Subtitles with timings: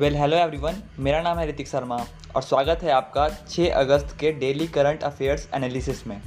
[0.00, 1.96] Well hello everyone मेरा नाम है ऋतिक शर्मा
[2.36, 6.20] और स्वागत है आपका 6 अगस्त के डेली करंट अफेयर्स एनालिसिस में,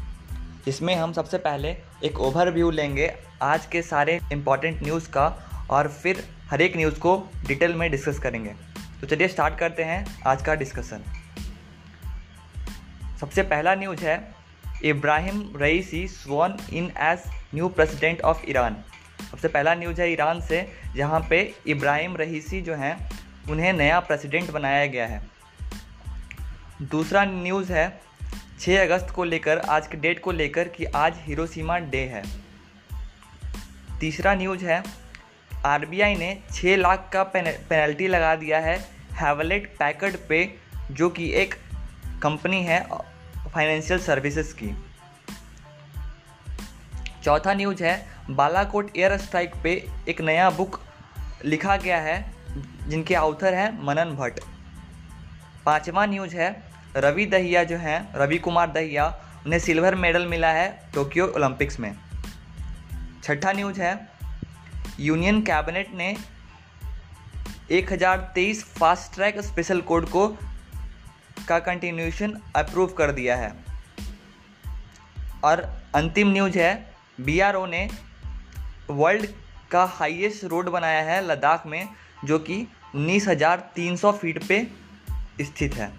[0.65, 5.25] जिसमें हम सबसे पहले एक ओवरव्यू लेंगे आज के सारे इंपॉर्टेंट न्यूज़ का
[5.69, 8.53] और फिर हर एक न्यूज़ को डिटेल में डिस्कस करेंगे।
[9.01, 11.03] तो चलिए स्टार्ट करते हैं आज का डिस्कशन
[13.19, 14.31] सबसे पहला न्यूज़ है
[14.83, 17.19] Ebrahim Raisi sworn in as
[17.55, 18.77] new president of Iran
[19.31, 24.51] सबसे पहला न्यूज़ है ईरान से, जहाँ पे इब्राहिम रईसी जो हैं उन्हें नया प्रेसिडेंट
[24.51, 25.21] बनाया गया है।
[26.81, 28.01] दूसरा न्यूज़ है
[28.59, 32.23] 6 अगस्त को लेकर, आज के डेट को लेकर कि आज हिरोशिमा डे है।
[33.99, 34.83] तीसरा न्यूज़ है
[35.65, 38.77] आरबीआई ने 6 लाख का पेनल्टी लगा दिया है
[39.13, 40.55] हैवलेट पैकर्ड पे,
[40.91, 41.55] जो कि एक
[42.23, 42.87] कंपनी है
[43.53, 44.75] फाइनेंशियल सर्विसेज़ की।
[47.23, 50.81] चौथा न्यूज़ है बालाकोट एयर स्ट्राइक पे एक नया बुक
[51.45, 52.42] लिखा गया है
[52.87, 54.39] जिनके आउथर हैं मनन भट्ट।
[55.65, 56.63] पांचवा न्यूज़ है,
[56.95, 61.95] रवि दहिया जो हैं, रवि कुमार दहिया, उन्हें सिल्वर मेडल मिला है टोक्यो ओलंपिक्स में।
[63.23, 64.09] छठा न्यूज़ है
[64.99, 66.17] यूनियन कैबिनेट ने
[67.71, 70.27] 1023 फास्ट ट्रैक स्पेशल कोड को
[71.47, 73.53] का कंटिन्यूशन अप्रूव कर दिया है।
[75.43, 77.89] और अंतिम न्यूज़ है बीआरओ ने
[78.89, 79.29] वर्ल्ड
[79.71, 81.89] का हाईएस्ट रोड बनाया है लद्दाख में
[82.25, 84.67] जो कि उन्नीस हज़ार तीन सौ फीट पे
[85.41, 85.91] स्थित है।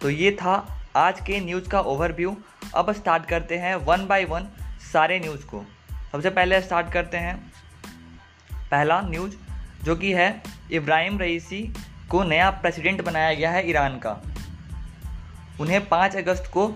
[0.00, 0.54] तो ये था
[0.96, 2.36] आज के न्यूज़ का ओवरव्यू
[2.74, 4.48] अब स्टार्ट करते हैं वन बाय वन
[4.92, 5.64] सारे न्यूज़ को।
[6.12, 7.52] सबसे पहले स्टार्ट करते हैं।
[8.70, 9.36] पहला न्यूज़
[9.84, 10.42] जो कि है,
[10.72, 11.72] इब्राहिम रईसी
[12.10, 14.20] को नया प्रेसिडेंट बनाया गया है ईरान का।
[15.60, 16.66] उन्हें पाँच अगस्त को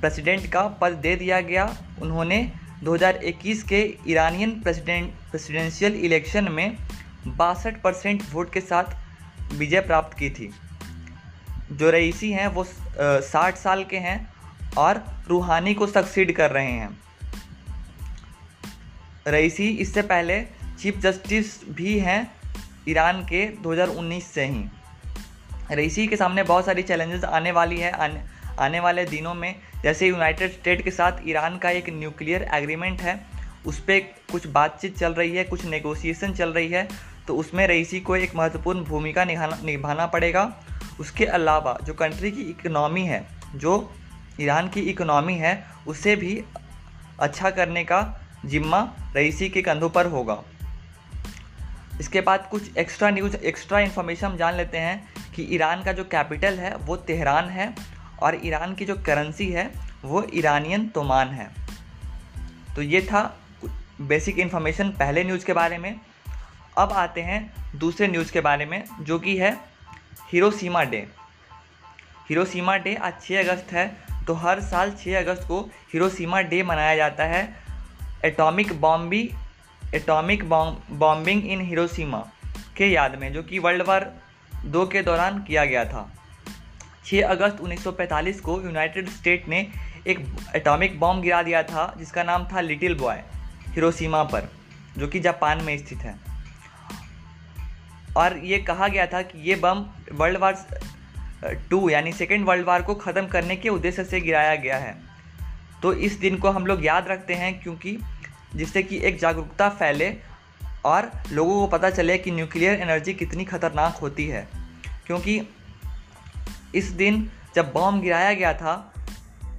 [0.00, 2.52] प्रेसिडेंट का पद दे दिया गया। उन्होंने
[2.82, 6.76] 2021 के ईरानियन प्रेसिडेंट प्रेसिडेंशियल इलेक्शन में
[7.26, 8.84] बासठ परसेंट वोट के साथ
[9.54, 10.50] विजय प्राप्त की थी।
[11.72, 12.64] जो रईसी हैं वो
[12.98, 14.32] साठ साल के हैं
[14.78, 16.98] और रूहानी को सक्सीड कर रहे हैं।
[19.26, 20.40] रईसी इससे पहले
[20.80, 22.30] चीफ जस्टिस भी हैं
[22.88, 24.64] ईरान के 2019 से ही।
[25.70, 28.22] रईसी के सामने बहुत सारी चैलेंजेस आने वाली है आने,
[28.60, 33.20] आने वाले दिनों में। जैसे यूनाइटेड स्टेट के साथ ईरान का एक न्यूक्लियर एग्रीमेंट है
[33.66, 34.00] उस पर
[34.32, 38.36] कुछ बातचीत चल रही है कुछ नेगोशिएशन चल रही है। तो उसमें रईसी को एक
[38.36, 40.56] महत्वपूर्ण भूमिका निभाना निभाना पड़ेगा।
[41.00, 43.94] उसके अलावा जो कंट्री की इकोनॉमी है, जो
[44.40, 46.44] ईरान की इकोनॉमी है, उसे भी
[47.20, 50.42] अच्छा करने का जिम्मा रईसी के कंधों पर होगा।
[52.00, 56.04] इसके बाद कुछ एक्स्ट्रा न्यूज़ एक्स्ट्रा इन्फॉर्मेशन हम जान लेते हैं कि ईरान का जो
[56.04, 57.74] कैपिटल है, वो तेहरान है
[58.22, 59.70] और ईरान की जो करेंसी है,
[60.04, 61.50] वो ईरानियन तोमान है।
[62.76, 63.38] तो ये था
[64.00, 66.00] बेसिक इन्फॉर्मेशन पहले न्यूज़ के बारे में।
[66.78, 67.40] अब आते हैं
[67.76, 69.52] दूसरे न्यूज़ के बारे में, जो कि है
[70.32, 71.06] हिरोसीमा डे
[72.28, 73.86] हिरोसीमा डे आज छः अगस्त है
[74.26, 75.60] तो हर साल छः अगस्त को
[75.92, 77.42] हिरोसीमा डे मनाया जाता है।
[78.24, 79.30] Atomic bomb
[79.94, 82.18] atomic bombing in Hiroshima
[82.76, 84.12] के याद में, जो कि वर्ल्ड वार
[84.64, 86.08] दो के दौरान किया गया था।
[87.06, 89.66] 6 अगस्त 1945 को यूनाइटेड स्टेट ने
[90.06, 93.22] एक एटॉमिक बॉम्ब गिरा दिया था, जिसका नाम था लिटिल बॉय
[93.68, 94.48] हिरोसीमा पर,
[94.98, 96.31] जो कि जापान में स्थित है।
[98.16, 100.66] और ये कहा गया था कि ये बम वर्ल्ड वार
[101.70, 104.96] टू, यानी सेकेंड वर्ल्ड वार को ख़त्म करने के उद्देश्य से गिराया गया है।
[105.82, 107.98] तो इस दिन को हम लोग याद रखते हैं क्योंकि
[108.56, 110.12] जिससे कि एक जागरूकता फैले
[110.84, 114.46] और लोगों को पता चले कि न्यूक्लियर एनर्जी कितनी खतरनाक होती है।
[115.06, 115.40] क्योंकि
[116.74, 118.74] इस दिन जब बम गिराया गया था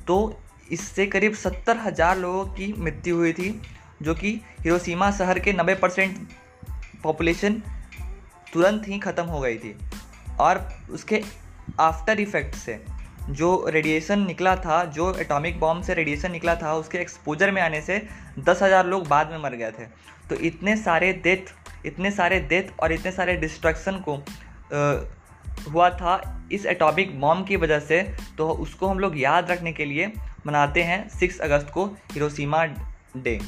[0.08, 0.18] तो
[0.72, 3.62] इससे करीब सत्तर हज़ार लोगों की मृत्यु हुई थी,
[4.02, 6.18] जो कि हिरोशिमा शहर के नब्बे परसेंट
[7.03, 7.62] पॉपुलेशन
[8.53, 9.75] तुरंत ही ख़त्म हो गई थी।
[10.40, 11.22] और उसके
[11.80, 12.80] आफ्टर इफ़ेक्ट से
[13.31, 17.81] जो रेडिएशन निकला था जो एटॉमिक बॉम्ब से रेडिएशन निकला था उसके एक्सपोजर में आने
[17.81, 18.01] से
[18.39, 19.86] दस हज़ार लोग बाद में मर गए थे।
[20.30, 21.54] तो इतने सारे डेथ
[21.86, 24.94] इतने सारे डेथ और इतने सारे डिस्ट्रक्शन को आ,
[25.72, 28.01] हुआ था इस एटॉमिक बॉम्ब की वजह से।
[28.38, 30.12] तो उसको हम लोग याद रखने के लिए
[30.48, 32.63] मनाते हैं सिक्स अगस्त को हिरोशिमा
[33.18, 33.39] डे।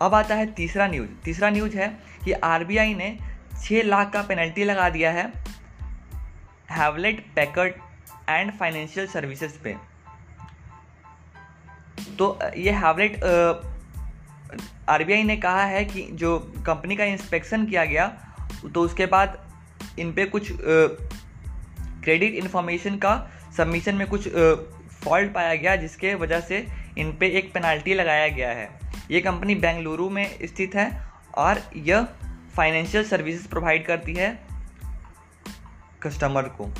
[0.00, 1.88] अब आता है तीसरा न्यूज़। तीसरा न्यूज़ है
[2.24, 3.16] कि आरबीआई ने
[3.62, 5.32] छः लाख का पेनल्टी लगा दिया है
[6.70, 7.74] Hewlett, Packard
[8.28, 9.74] and financial services पे।
[12.18, 13.24] तो ये हैवलेट
[14.88, 18.06] आरबीआई ने कहा है कि जो कंपनी का इंस्पेक्शन किया गया
[18.74, 19.38] तो उसके बाद
[19.98, 20.48] इन पे कुछ
[22.02, 23.14] क्रेडिट इन्फॉर्मेशन का
[23.56, 26.66] सबमिशन में कुछ फॉल्ट पाया गया, जिसके वजह से
[26.98, 28.68] इन पे एक पेनल्टी लगाया गया है।
[29.10, 31.02] ये कंपनी बेंगलुरु में स्थित है
[31.34, 32.08] और यह
[32.56, 34.46] फाइनेंशियल सर्विसेज़ प्रोवाइड करती है
[36.02, 36.70] कस्टमर को।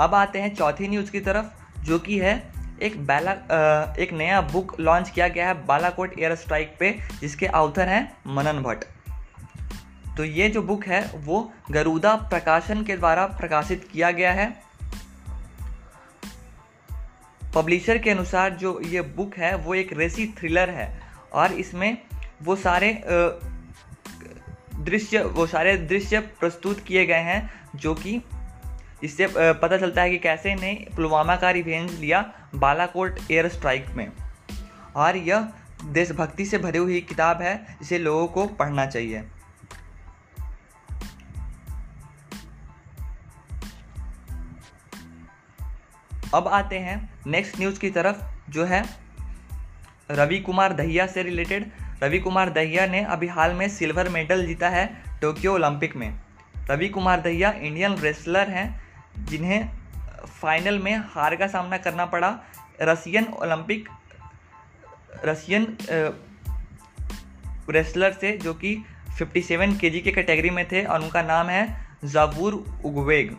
[0.00, 1.46] अब आते हैं चौथी न्यूज़ की तरफ़,
[1.82, 2.52] जो कि है
[2.82, 3.32] एक बाला
[3.98, 8.62] एक नया बुक लॉन्च किया गया है बालाकोट एयर स्ट्राइक पे, जिसके आउथर हैं मनन
[8.62, 8.84] भट्ट।
[10.16, 14.65] तो ये जो बुक है, वो गरुदा प्रकाशन के द्वारा प्रकाशित किया गया है।
[17.56, 20.88] पब्लिशर के अनुसार जो ये बुक है, वो एक रेसी थ्रिलर है।
[21.32, 21.98] और इसमें
[22.42, 22.92] वो सारे
[24.80, 28.20] दृश्य, वो सारे दृश्य प्रस्तुत किए गए हैं, जो कि
[29.04, 32.20] इससे पता चलता है कि कैसे ने पुलवामा का रिवेंज लिया
[32.54, 34.10] बालाकोट एयर स्ट्राइक में।
[34.96, 35.48] और यह
[35.84, 39.22] देशभक्ति से भरी हुई किताब है, जिसे लोगों को पढ़ना चाहिए।
[46.36, 46.96] अब आते हैं
[47.26, 48.16] नेक्स्ट न्यूज़ की तरफ़,
[48.50, 48.84] जो है
[50.10, 51.70] रवि कुमार दहिया से रिलेटेड
[52.02, 54.86] रवि कुमार दहिया ने अभी हाल में सिल्वर मेडल जीता है
[55.20, 56.20] टोक्यो ओलंपिक में।
[56.70, 58.66] रवि कुमार दहिया इंडियन रेसलर हैं,
[59.18, 59.68] जिन्हें
[60.40, 62.30] फाइनल में हार का सामना करना पड़ा।
[62.82, 63.88] रसियन ओलंपिक
[65.24, 65.76] रसियन
[67.70, 68.76] रेसलर से, जो कि
[69.18, 73.36] 57 केजी के कैटेगरी में थे, और उनका नाम है जाबूर उगवेग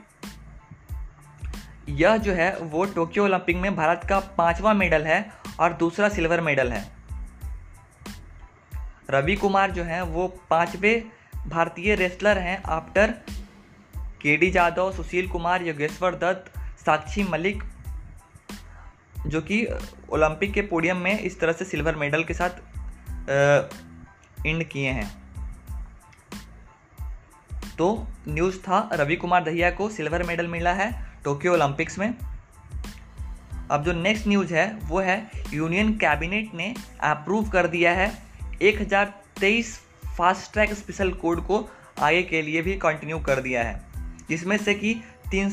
[1.90, 6.42] यह जो है, वो टोक्यो ओलंपिक में भारत का पांचवा मेडल है और दूसरा सिल्वर
[6.42, 6.92] मेडल है।
[9.10, 11.08] रवि कुमार जो हैं, वो पांचवे
[11.48, 13.14] भारतीय रेसलर हैं after
[14.22, 17.64] K D Yadav Sushil Kumar, Yogeshwar Dutt, Sakshi Malik,
[19.28, 19.68] जो कि
[20.10, 22.50] ओलंपिक के पोडियम में इस तरह से सिल्वर मेडल के साथ
[24.46, 25.28] इंड किए हैं।
[27.78, 32.14] तो न्यूज़ था, रवि कुमार दहिया को सिल्वर मेडल मिला है टोक्यो ओलंपिक्स में।
[33.72, 38.24] अब जो नेक्स्ट न्यूज़ है, वो है यूनियन कैबिनेट ने अप्रूव कर दिया है
[38.62, 39.82] 1023
[40.18, 41.70] फास्ट ट्रैक स्पेशल कोड को
[42.00, 43.82] आगे के लिए भी कंटिन्यू कर दिया है।
[44.30, 45.50] जिसमें से कि तीन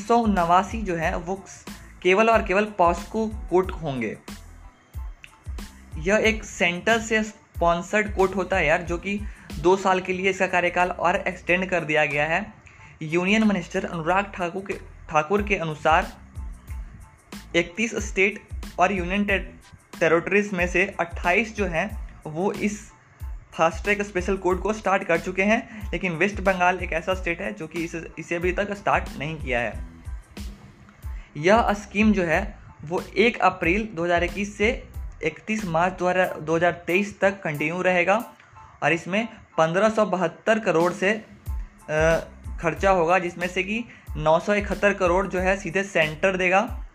[0.83, 1.45] जो है, वो
[2.01, 4.17] केवल और केवल पॉस्को कोट होंगे।
[5.97, 9.21] यह एक सेंटर से स्पॉन्सर्ड कोर्ट होता है यार, जो कि
[9.59, 12.53] दो साल के लिए इसका कार्यकाल और एक्सटेंड कर दिया गया है।
[13.01, 16.11] यूनियन मिनिस्टर अनुराग ठाकुर के ठाकुर के अनुसार
[17.55, 18.39] 31 स्टेट
[18.79, 21.87] और यूनियन टेरिटरीज में से 28 जो हैं,
[22.25, 22.91] वो इस
[23.53, 27.41] फास्ट ट्रैक स्पेशल कोड को स्टार्ट कर चुके हैं। लेकिन वेस्ट बंगाल एक ऐसा स्टेट
[27.41, 29.85] है जो कि इसे इसे अभी तक स्टार्ट नहीं किया है।
[31.37, 34.87] यह स्कीम जो है, वो 1 अप्रैल 2021 से
[35.23, 35.93] 31 मार्च
[36.41, 36.59] दो
[37.21, 38.17] तक कंटिन्यू रहेगा
[38.83, 39.27] और इसमें
[39.59, 39.89] पंद्रह
[40.59, 41.13] करोड़ से
[42.59, 43.83] खर्चा होगा, जिसमें से कि
[44.17, 46.85] नौ सौ इकहत्तर करोड़ जो है सीधे सेंटर देगा।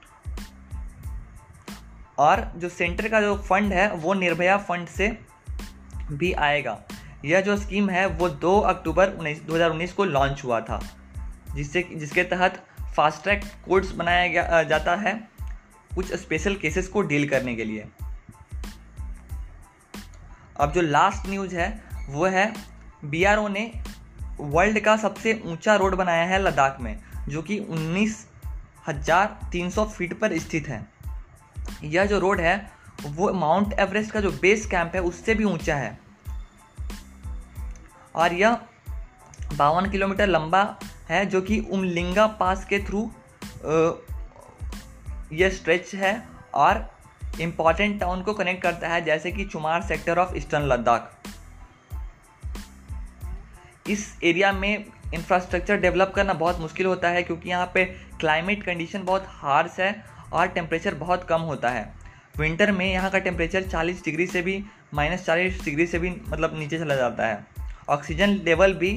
[2.19, 5.19] और जो सेंटर का जो फंड है, वो निर्भया फंड से
[6.13, 6.81] भी आएगा।
[7.25, 10.81] यह जो स्कीम है, वो 2 अक्टूबर उन्नीस, दो को लॉन्च हुआ था,
[11.55, 15.29] जिससे जिसके तहत फास्ट ट्रैक कोर्ट्स बनाया गया जाता है
[15.95, 17.89] कुछ स्पेशल केसेस को डील करने के लिए।
[20.61, 22.55] अब जो लास्ट न्यूज़ है, वो है,
[23.05, 23.73] बीआरओ ने
[24.41, 28.27] वर्ल्ड का सबसे ऊँचा रोड बनाया है लद्दाख में। जो कि उन्नीस
[28.89, 30.87] हज़ार तीन सौ फीट पर स्थित है।
[31.85, 32.71] यह जो रोड है,
[33.03, 35.99] वो माउंट एवरेस्ट का जो बेस कैंप है, उससे भी ऊँचा है।
[38.15, 38.59] और यह
[39.57, 40.63] बावन किलोमीटर लंबा
[41.09, 43.11] है, जो कि उमलिंगा पास के थ्रू
[45.33, 46.13] यह स्ट्रेच है
[46.55, 46.89] और
[47.41, 51.17] इंपॉर्टेंट टाउन को कनेक्ट करता है, जैसे कि Chumar sector of eastern Ladakh.
[53.89, 57.85] इस एरिया में इंफ्रास्ट्रक्चर डेवलप करना बहुत मुश्किल होता है क्योंकि यहाँ पे
[58.21, 59.95] क्लाइमेट कंडीशन बहुत हार्श है
[60.33, 61.93] और टेम्परेचर बहुत कम होता है।
[62.39, 64.63] विंटर में यहाँ का टेम्परेचर 40 डिग्री से भी
[64.95, 67.47] माइनस चालीस डिग्री से भी मतलब नीचे चला जाता है।
[67.89, 68.91] ऑक्सीजन लेवल भी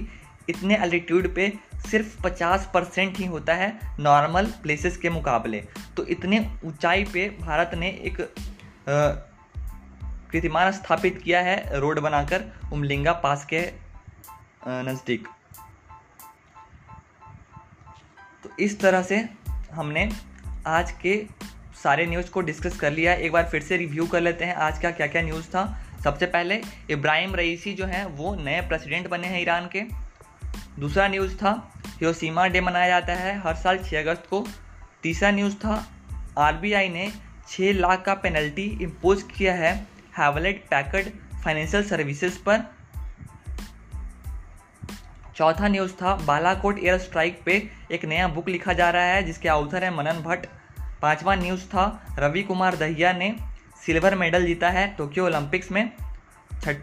[0.50, 1.51] इतने एल्टीट्यूड पे
[1.91, 5.63] सिर्फ़ 50 परसेंट ही होता है नॉर्मल प्लेसेस के मुकाबले।
[5.98, 8.17] तो इतने ऊंचाई पे भारत ने एक
[10.32, 12.43] कीर्तिमान स्थापित किया है रोड बनाकर
[12.74, 13.62] उमलिंगा पास के
[14.67, 15.27] नज़दीक।
[18.60, 19.29] इस तरह से
[19.72, 20.12] हमने
[20.67, 21.25] आज के
[21.83, 24.79] सारे न्यूज़ को डिस्कस कर लिया एक बार फिर से रिव्यू कर लेते हैं। आज
[24.79, 25.83] का क्या क्या न्यूज़ था?
[26.03, 29.81] सबसे पहले, इब्राहिम रईसी जो हैं, वो नए प्रेसिडेंट बने हैं ईरान के।
[30.81, 34.48] दूसरा न्यूज़ था, हिरोशिमा डे मनाया जाता है हर साल 6 अगस्त को।
[35.03, 35.91] तीसरा न्यूज़ था
[36.38, 37.12] आरबीआई ने
[37.48, 41.07] 6 लाख का पेनल्टी इम्पोज किया है। हैवलेट पैकर्ड
[41.43, 42.60] फाइनेंशियल सर्विसेज़ पर।
[45.36, 49.50] चौथा न्यूज़ था, बालाकोट एयर स्ट्राइक पे एक नया बुक लिखा जा रहा है, जिसके
[49.50, 50.46] आउथर है मनन भट्ट।
[51.02, 53.36] पांचवा न्यूज़ था, रवि कुमार दहिया ने
[53.86, 55.92] सिल्वर मेडल जीता है टोक्यो ओलंपिक्स में।
[56.63, 56.78] छठ,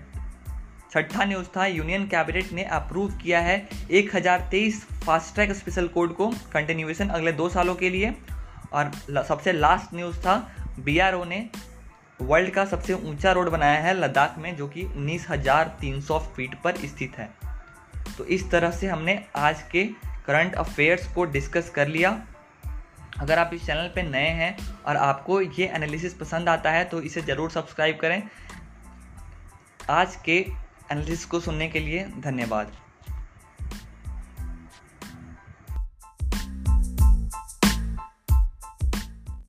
[0.93, 5.89] छठा न्यूज़ था यूनियन कैबिनेट ने अप्रूव किया है एक हज़ार तेईस फास्ट ट्रैक स्पेशल
[5.89, 8.15] कोड को कंटिन्यूएशन अगले दो सालों के लिए।
[8.73, 8.91] और
[9.29, 10.37] सबसे लास्ट न्यूज़ था
[10.81, 11.49] बीआरओ ने
[12.21, 15.27] वर्ल्ड का सबसे ऊँचा रोड बनाया है लद्दाख में, जो कि उन्नीस
[16.37, 17.40] फीट पर स्थित है।
[18.21, 19.85] तो इस तरह से हमने आज के
[20.27, 22.11] करंट अफेयर्स को डिस्कस कर लिया।
[23.21, 27.01] अगर आप इस चैनल पे नए हैं और आपको ये एनालिसिस पसंद आता है तो
[27.03, 28.23] इसे ज़रूर सब्सक्राइब करें।
[29.91, 32.73] आज के एनालिसिस को सुनने के लिए धन्यवाद।